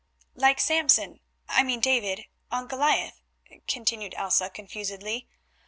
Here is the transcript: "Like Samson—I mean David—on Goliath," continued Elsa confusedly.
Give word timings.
"Like 0.33 0.59
Samson—I 0.59 1.61
mean 1.61 1.79
David—on 1.79 2.65
Goliath," 2.65 3.21
continued 3.67 4.15
Elsa 4.17 4.49
confusedly. 4.49 5.27